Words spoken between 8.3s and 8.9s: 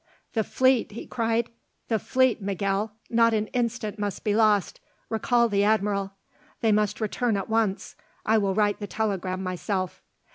will write the